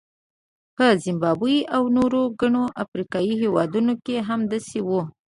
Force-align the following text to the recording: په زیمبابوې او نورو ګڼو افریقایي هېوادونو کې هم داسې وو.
په 0.75 0.85
زیمبابوې 1.03 1.59
او 1.75 1.83
نورو 1.97 2.21
ګڼو 2.39 2.63
افریقایي 2.83 3.33
هېوادونو 3.43 3.93
کې 4.05 4.15
هم 4.27 4.39
داسې 4.51 4.79
وو. 4.87 5.01